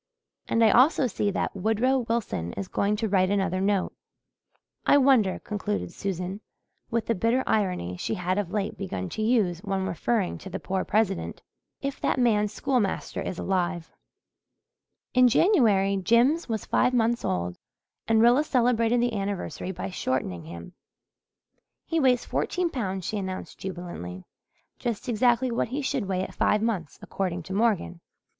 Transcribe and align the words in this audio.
And 0.47 0.63
I 0.63 0.71
also 0.71 1.05
see 1.05 1.29
that 1.29 1.55
Woodrow 1.55 1.99
Wilson 1.99 2.53
is 2.53 2.67
going 2.67 2.95
to 2.95 3.07
write 3.07 3.29
another 3.29 3.61
note. 3.61 3.93
I 4.83 4.97
wonder," 4.97 5.37
concluded 5.37 5.93
Susan, 5.93 6.41
with 6.89 7.05
the 7.05 7.13
bitter 7.13 7.43
irony 7.45 7.97
she 7.97 8.15
had 8.15 8.39
of 8.39 8.49
late 8.49 8.79
begun 8.79 9.09
to 9.09 9.21
use 9.21 9.59
when 9.59 9.85
referring 9.85 10.39
to 10.39 10.49
the 10.49 10.59
poor 10.59 10.83
President, 10.83 11.43
"if 11.83 12.01
that 12.01 12.17
man's 12.17 12.51
schoolmaster 12.51 13.21
is 13.21 13.37
alive." 13.37 13.91
In 15.13 15.27
January 15.27 15.97
Jims 15.97 16.49
was 16.49 16.65
five 16.65 16.95
months 16.95 17.23
old 17.23 17.59
and 18.07 18.23
Rilla 18.23 18.43
celebrated 18.43 19.01
the 19.01 19.13
anniversary 19.13 19.71
by 19.71 19.91
shortening 19.91 20.45
him. 20.45 20.73
"He 21.85 21.99
weighs 21.99 22.25
fourteen 22.25 22.71
pounds," 22.71 23.05
she 23.05 23.17
announced 23.19 23.59
jubilantly. 23.59 24.23
"Just 24.79 25.07
exactly 25.07 25.51
what 25.51 25.67
he 25.67 25.83
should 25.83 26.07
weigh 26.07 26.23
at 26.23 26.33
five 26.33 26.63
months, 26.63 26.97
according 27.03 27.43
to 27.43 27.53
Morgan." 27.53 28.01